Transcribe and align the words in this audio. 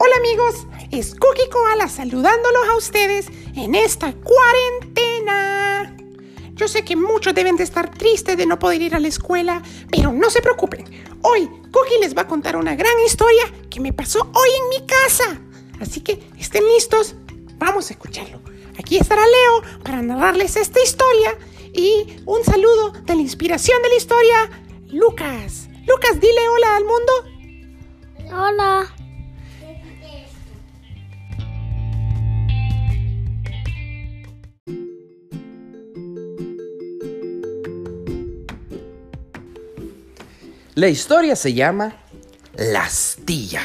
Hola 0.00 0.14
amigos, 0.18 0.66
es 0.92 1.16
Cookie 1.16 1.50
Koala 1.50 1.88
saludándolos 1.88 2.68
a 2.70 2.76
ustedes 2.76 3.26
en 3.56 3.74
esta 3.74 4.12
cuarentena. 4.12 5.96
Yo 6.54 6.68
sé 6.68 6.84
que 6.84 6.94
muchos 6.94 7.34
deben 7.34 7.56
de 7.56 7.64
estar 7.64 7.90
tristes 7.90 8.36
de 8.36 8.46
no 8.46 8.60
poder 8.60 8.80
ir 8.80 8.94
a 8.94 9.00
la 9.00 9.08
escuela, 9.08 9.60
pero 9.90 10.12
no 10.12 10.30
se 10.30 10.40
preocupen. 10.40 10.84
Hoy 11.22 11.48
Cookie 11.72 11.98
les 12.00 12.16
va 12.16 12.22
a 12.22 12.26
contar 12.28 12.56
una 12.56 12.76
gran 12.76 12.92
historia 13.04 13.42
que 13.70 13.80
me 13.80 13.92
pasó 13.92 14.20
hoy 14.20 14.48
en 14.62 14.68
mi 14.68 14.86
casa. 14.86 15.40
Así 15.80 16.00
que 16.00 16.22
estén 16.38 16.62
listos, 16.76 17.16
vamos 17.56 17.90
a 17.90 17.94
escucharlo. 17.94 18.40
Aquí 18.78 18.98
estará 18.98 19.22
Leo 19.22 19.82
para 19.82 20.00
narrarles 20.00 20.54
esta 20.54 20.80
historia 20.80 21.36
y 21.72 22.22
un 22.24 22.44
saludo 22.44 22.92
de 23.04 23.16
la 23.16 23.20
inspiración 23.20 23.82
de 23.82 23.88
la 23.88 23.96
historia, 23.96 24.50
Lucas. 24.90 25.68
Lucas, 25.88 26.20
dile 26.20 26.48
hola 26.50 26.76
al 26.76 26.84
mundo. 26.84 27.12
Hola. 28.32 28.97
La 40.78 40.86
historia 40.86 41.34
se 41.34 41.54
llama 41.54 41.92
La 42.54 42.84
astilla. 42.84 43.62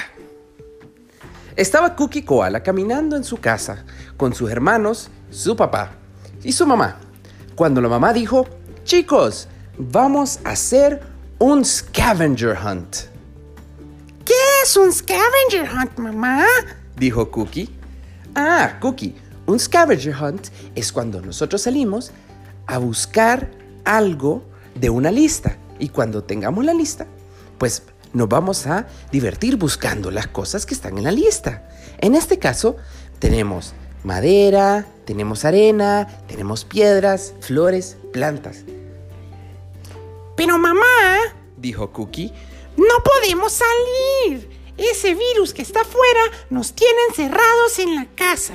Estaba 1.55 1.95
Cookie 1.95 2.25
Koala 2.25 2.63
caminando 2.63 3.15
en 3.15 3.23
su 3.23 3.37
casa 3.37 3.85
con 4.17 4.33
sus 4.33 4.49
hermanos, 4.49 5.11
su 5.29 5.55
papá 5.55 5.91
y 6.43 6.51
su 6.51 6.65
mamá. 6.65 6.97
Cuando 7.53 7.81
la 7.81 7.87
mamá 7.87 8.13
dijo, 8.13 8.47
chicos, 8.83 9.47
vamos 9.77 10.39
a 10.43 10.53
hacer 10.53 11.03
un 11.37 11.63
scavenger 11.63 12.57
hunt. 12.57 12.95
¿Qué 14.25 14.33
es 14.63 14.75
un 14.75 14.91
scavenger 14.91 15.69
hunt, 15.71 15.95
mamá? 15.99 16.43
Dijo 16.95 17.29
Cookie. 17.29 17.69
Ah, 18.33 18.79
Cookie, 18.81 19.15
un 19.45 19.59
scavenger 19.59 20.15
hunt 20.19 20.47
es 20.73 20.91
cuando 20.91 21.21
nosotros 21.21 21.61
salimos 21.61 22.11
a 22.65 22.79
buscar 22.79 23.51
algo 23.85 24.43
de 24.73 24.89
una 24.89 25.11
lista. 25.11 25.59
Y 25.83 25.89
cuando 25.89 26.23
tengamos 26.23 26.63
la 26.63 26.73
lista, 26.73 27.07
pues 27.57 27.83
nos 28.13 28.29
vamos 28.29 28.67
a 28.67 28.87
divertir 29.11 29.57
buscando 29.57 30.11
las 30.11 30.27
cosas 30.27 30.65
que 30.65 30.73
están 30.73 30.97
en 30.97 31.03
la 31.03 31.11
lista. 31.11 31.67
En 31.99 32.15
este 32.15 32.39
caso, 32.39 32.77
tenemos 33.19 33.73
madera, 34.05 34.87
tenemos 35.03 35.43
arena, 35.43 36.07
tenemos 36.25 36.63
piedras, 36.63 37.33
flores, 37.41 37.97
plantas. 38.13 38.59
Pero 40.37 40.57
mamá, 40.57 41.17
Dijo 41.57 41.91
Cookie. 41.91 42.31
no 42.77 43.03
podemos 43.03 43.51
salir. 43.51 44.49
Ese 44.77 45.15
virus 45.15 45.53
que 45.53 45.63
está 45.63 45.81
afuera 45.81 46.21
nos 46.49 46.71
tiene 46.71 46.97
encerrados 47.09 47.77
en 47.79 47.95
la 47.95 48.07
casa. 48.15 48.53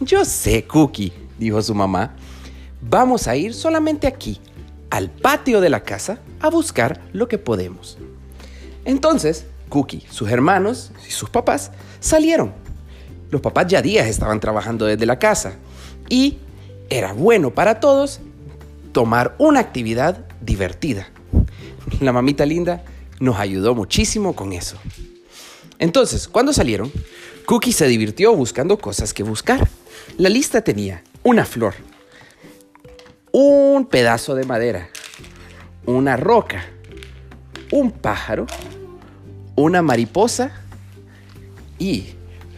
Yo 0.00 0.24
sé, 0.24 0.66
Cookie, 0.66 1.12
dijo 1.38 1.60
su 1.60 1.74
mamá. 1.74 2.16
Vamos 2.80 3.28
a 3.28 3.36
ir 3.36 3.52
solamente 3.52 4.06
aquí, 4.06 4.40
al 4.88 5.10
patio 5.10 5.60
de 5.60 5.68
la 5.68 5.82
casa, 5.84 6.18
a 6.40 6.48
buscar 6.50 7.00
lo 7.12 7.28
que 7.28 7.38
podemos. 7.38 7.98
Entonces, 8.84 9.46
Cookie, 9.68 10.04
sus 10.10 10.30
hermanos 10.30 10.92
y 11.06 11.10
sus 11.10 11.30
papás 11.30 11.70
salieron. 12.00 12.52
Los 13.30 13.40
papás 13.40 13.66
ya 13.68 13.82
días 13.82 14.08
estaban 14.08 14.40
trabajando 14.40 14.86
desde 14.86 15.06
la 15.06 15.18
casa 15.18 15.54
y 16.08 16.38
era 16.88 17.12
bueno 17.12 17.54
para 17.54 17.78
todos 17.78 18.20
tomar 18.92 19.36
una 19.38 19.60
actividad 19.60 20.26
divertida. 20.40 21.08
La 22.00 22.12
mamita 22.12 22.44
linda 22.44 22.82
nos 23.20 23.38
ayudó 23.38 23.74
muchísimo 23.74 24.34
con 24.34 24.52
eso. 24.52 24.76
Entonces, 25.78 26.26
cuando 26.28 26.52
salieron, 26.52 26.90
Cookie 27.46 27.72
se 27.72 27.86
divirtió 27.86 28.34
buscando 28.34 28.78
cosas 28.78 29.14
que 29.14 29.22
buscar. 29.22 29.68
La 30.18 30.28
lista 30.28 30.62
tenía 30.62 31.02
una 31.22 31.44
flor, 31.44 31.74
un 33.32 33.86
pedazo 33.86 34.34
de 34.34 34.44
madera, 34.44 34.90
una 35.86 36.16
roca, 36.16 36.64
un 37.72 37.90
pájaro, 37.90 38.46
una 39.56 39.82
mariposa 39.82 40.52
y 41.78 42.14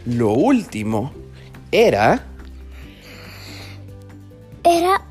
lo 0.07 0.31
último 0.31 1.13
era... 1.71 2.27
Era. 4.65 5.03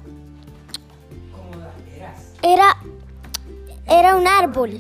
Era. 2.42 2.78
Era 3.88 4.16
un 4.16 4.28
árbol. 4.28 4.80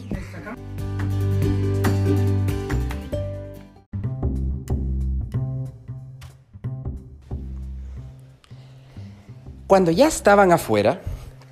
Cuando 9.67 9.91
ya 9.91 10.07
estaban 10.07 10.51
afuera, 10.51 11.01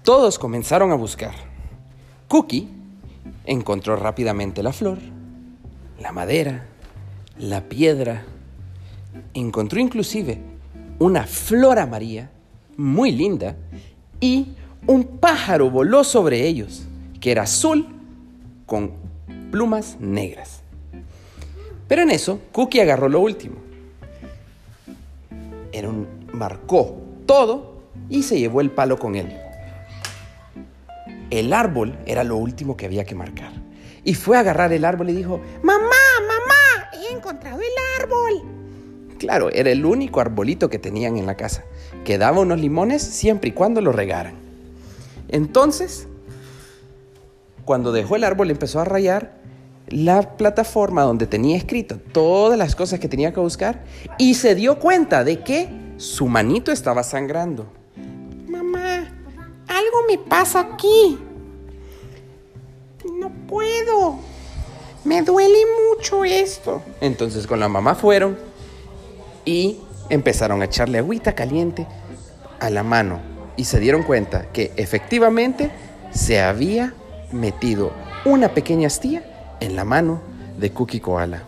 todos 0.03 0.37
comenzaron 0.39 0.91
a 0.91 0.95
buscar. 0.95 1.48
Cookie 2.29 2.67
encontró 3.45 3.95
rápidamente 3.95 4.61
la 4.61 4.71
flor, 4.71 4.99
la 5.99 6.11
madera, 6.11 6.67
la 7.39 7.67
piedra. 7.67 8.23
Encontró 9.33 9.79
inclusive 9.79 10.37
una 10.99 11.25
flor 11.25 11.79
amarilla 11.79 12.29
muy 12.77 13.11
linda 13.11 13.55
y 14.21 14.49
un 14.85 15.05
pájaro 15.17 15.71
voló 15.71 16.03
sobre 16.03 16.45
ellos, 16.45 16.85
que 17.19 17.31
era 17.31 17.41
azul 17.41 17.87
con 18.67 18.91
plumas 19.49 19.97
negras. 19.99 20.61
Pero 21.87 22.03
en 22.03 22.11
eso, 22.11 22.41
Cookie 22.51 22.81
agarró 22.81 23.09
lo 23.09 23.21
último. 23.21 23.55
Un, 25.73 26.07
marcó 26.31 26.95
todo 27.25 27.81
y 28.07 28.21
se 28.21 28.37
llevó 28.37 28.61
el 28.61 28.69
palo 28.69 28.99
con 28.99 29.15
él. 29.15 29.48
El 31.29 31.53
árbol 31.53 31.97
era 32.05 32.23
lo 32.23 32.37
último 32.37 32.75
que 32.75 32.85
había 32.85 33.05
que 33.05 33.15
marcar. 33.15 33.51
Y 34.03 34.13
fue 34.15 34.37
a 34.37 34.39
agarrar 34.39 34.73
el 34.73 34.85
árbol 34.85 35.09
y 35.09 35.13
dijo, 35.13 35.41
Mamá, 35.61 35.79
mamá, 36.27 36.89
he 36.93 37.13
encontrado 37.13 37.59
el 37.59 38.01
árbol. 38.01 38.43
claro, 39.17 39.49
era 39.51 39.69
el 39.69 39.85
único 39.85 40.21
arbolito 40.21 40.69
que 40.69 40.79
tenían 40.79 41.17
en 41.17 41.25
la 41.25 41.35
casa, 41.35 41.65
que 42.05 42.17
daba 42.17 42.39
unos 42.39 42.59
limones 42.59 43.03
siempre 43.03 43.49
y 43.49 43.53
cuando 43.53 43.81
lo 43.81 43.91
regaran. 43.91 44.35
Entonces, 45.27 46.07
cuando 47.65 47.91
dejó 47.91 48.15
el 48.15 48.23
árbol 48.23 48.49
empezó 48.49 48.79
a 48.79 48.85
rayar 48.85 49.39
la 49.89 50.37
plataforma 50.37 51.03
donde 51.03 51.27
tenía 51.27 51.57
escrito 51.57 51.97
todas 51.97 52.57
las 52.57 52.75
cosas 52.75 52.99
que 52.99 53.07
tenía 53.07 53.33
que 53.33 53.39
buscar 53.39 53.83
y 54.17 54.35
se 54.35 54.55
dio 54.55 54.79
cuenta 54.79 55.23
de 55.23 55.43
que 55.43 55.69
su 55.97 56.27
manito 56.27 56.71
estaba 56.71 57.03
sangrando. 57.03 57.78
Me 60.09 60.17
pasa 60.17 60.61
aquí. 60.61 61.19
No 63.19 63.29
puedo. 63.47 64.17
Me 65.03 65.21
duele 65.21 65.59
mucho 65.87 66.25
esto. 66.25 66.81
Entonces 66.99 67.45
con 67.45 67.59
la 67.59 67.69
mamá 67.69 67.93
fueron 67.93 68.35
y 69.45 69.77
empezaron 70.09 70.63
a 70.63 70.65
echarle 70.65 70.97
agüita 70.97 71.35
caliente 71.35 71.85
a 72.59 72.71
la 72.71 72.81
mano 72.81 73.19
y 73.55 73.65
se 73.65 73.79
dieron 73.79 74.01
cuenta 74.01 74.51
que 74.51 74.71
efectivamente 74.77 75.69
se 76.09 76.41
había 76.41 76.95
metido 77.31 77.91
una 78.25 78.55
pequeña 78.55 78.87
astilla 78.87 79.57
en 79.59 79.75
la 79.75 79.85
mano 79.85 80.21
de 80.57 80.71
Cookie 80.71 81.01
Koala. 81.01 81.43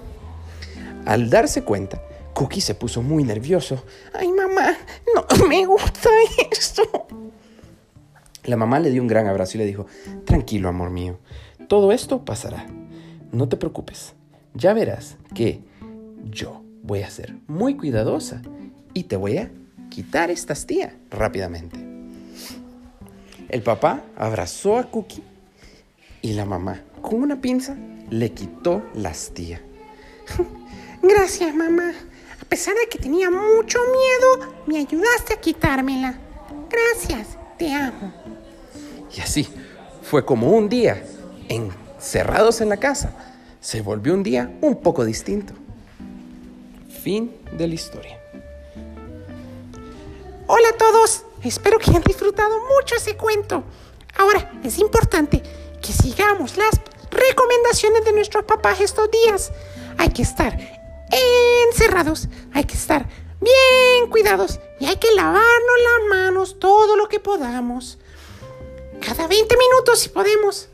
Al 1.07 1.31
darse 1.31 1.63
cuenta, 1.63 1.99
Cookie 2.35 2.61
se 2.61 2.75
puso 2.75 3.01
muy 3.01 3.23
nervioso. 3.23 3.83
Ay, 4.13 4.31
mamá, 4.31 4.77
no 5.15 5.47
me 5.47 5.65
gusta 5.65 6.11
esto. 6.51 6.83
La 8.43 8.57
mamá 8.57 8.79
le 8.79 8.89
dio 8.89 9.01
un 9.01 9.07
gran 9.07 9.27
abrazo 9.27 9.57
y 9.57 9.59
le 9.59 9.65
dijo, 9.65 9.85
tranquilo 10.25 10.69
amor 10.69 10.89
mío, 10.89 11.19
todo 11.67 11.91
esto 11.91 12.25
pasará. 12.25 12.65
No 13.31 13.47
te 13.47 13.57
preocupes, 13.57 14.13
ya 14.53 14.73
verás 14.73 15.17
que 15.33 15.61
yo 16.23 16.63
voy 16.83 17.03
a 17.03 17.09
ser 17.09 17.35
muy 17.47 17.75
cuidadosa 17.75 18.41
y 18.93 19.03
te 19.03 19.15
voy 19.15 19.37
a 19.37 19.51
quitar 19.89 20.31
esta 20.31 20.53
astilla 20.53 20.95
rápidamente. 21.09 21.77
El 23.49 23.61
papá 23.61 24.01
abrazó 24.15 24.77
a 24.77 24.89
Cookie 24.89 25.23
y 26.21 26.33
la 26.33 26.45
mamá, 26.45 26.81
con 27.01 27.21
una 27.21 27.41
pinza, 27.41 27.75
le 28.09 28.31
quitó 28.31 28.83
la 28.93 29.09
astilla. 29.09 29.61
Gracias, 31.01 31.53
mamá. 31.53 31.91
A 32.41 32.45
pesar 32.45 32.75
de 32.75 32.87
que 32.89 32.97
tenía 32.97 33.29
mucho 33.29 33.79
miedo, 33.79 34.53
me 34.67 34.77
ayudaste 34.77 35.33
a 35.33 35.41
quitármela. 35.41 36.19
Gracias, 36.69 37.37
te 37.61 37.71
amo. 37.71 38.11
Y 39.15 39.21
así 39.21 39.47
fue 40.01 40.25
como 40.25 40.49
un 40.49 40.67
día, 40.67 41.05
encerrados 41.47 42.59
en 42.59 42.69
la 42.69 42.77
casa, 42.77 43.13
se 43.59 43.81
volvió 43.81 44.15
un 44.15 44.23
día 44.23 44.51
un 44.61 44.81
poco 44.81 45.05
distinto. 45.05 45.53
Fin 47.03 47.31
de 47.51 47.67
la 47.67 47.75
historia. 47.75 48.19
Hola 50.47 50.69
a 50.69 50.77
todos. 50.77 51.23
Espero 51.43 51.77
que 51.77 51.91
hayan 51.91 52.01
disfrutado 52.01 52.49
mucho 52.79 52.95
ese 52.95 53.15
cuento. 53.15 53.63
Ahora, 54.17 54.51
es 54.63 54.79
importante 54.79 55.43
que 55.83 55.93
sigamos 55.93 56.57
las 56.57 56.81
recomendaciones 57.11 58.03
de 58.05 58.13
nuestros 58.13 58.43
papás 58.45 58.81
estos 58.81 59.07
días. 59.11 59.51
Hay 59.99 60.09
que 60.09 60.23
estar 60.23 60.57
encerrados. 61.69 62.27
Hay 62.55 62.63
que 62.63 62.73
estar 62.73 63.05
y 64.79 64.85
hay 64.85 64.97
que 64.97 65.11
lavarnos 65.15 65.77
las 65.83 66.09
manos 66.09 66.59
todo 66.59 66.95
lo 66.95 67.07
que 67.07 67.19
podamos. 67.19 67.97
Cada 68.99 69.25
20 69.25 69.57
minutos 69.57 69.99
si 69.99 70.09
podemos. 70.09 70.69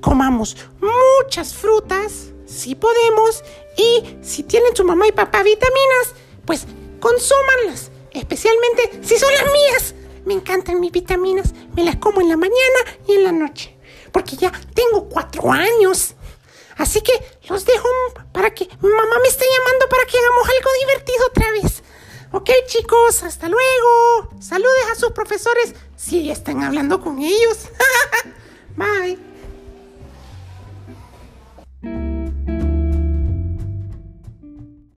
Comamos 0.00 0.56
muchas 0.80 1.52
frutas 1.52 2.30
si 2.46 2.76
podemos 2.76 3.42
y 3.76 4.18
si 4.22 4.44
tienen 4.44 4.76
su 4.76 4.84
mamá 4.84 5.08
y 5.08 5.12
papá 5.12 5.42
vitaminas, 5.42 6.14
pues 6.44 6.64
consúmanlas, 7.00 7.90
especialmente 8.12 9.00
si 9.02 9.18
son 9.18 9.32
las 9.34 9.44
mías. 9.44 9.94
Me 10.26 10.34
encantan 10.34 10.78
mis 10.78 10.92
vitaminas, 10.92 11.54
me 11.74 11.82
las 11.82 11.96
como 11.96 12.20
en 12.20 12.28
la 12.28 12.36
mañana 12.36 12.98
y 13.08 13.14
en 13.14 13.24
la 13.24 13.32
noche, 13.32 13.76
porque 14.12 14.36
ya 14.36 14.52
tengo 14.74 15.08
cuatro 15.08 15.50
años. 15.50 16.14
Así 16.76 17.00
que 17.02 17.12
los 17.48 17.64
dejo 17.64 17.88
para 18.32 18.52
que 18.52 18.68
mamá 18.80 19.18
me 19.22 19.28
esté 19.28 19.44
llamando 19.44 19.88
para 19.88 20.04
que 20.06 20.18
hagamos 20.18 20.48
algo 20.48 20.70
divertido 20.80 21.26
otra 21.28 21.50
vez. 21.52 21.82
Ok 22.32 22.50
chicos, 22.66 23.22
hasta 23.22 23.48
luego. 23.48 24.30
Saludes 24.40 24.86
a 24.92 24.94
sus 24.96 25.12
profesores 25.12 25.74
si 25.96 26.30
están 26.30 26.62
hablando 26.62 27.00
con 27.00 27.20
ellos. 27.20 27.68
Bye. 28.76 29.33